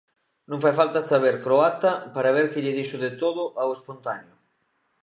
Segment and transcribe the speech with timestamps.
[0.49, 4.35] Non fai falta saber croata para ver que lle dixo de todo ao espontáneo.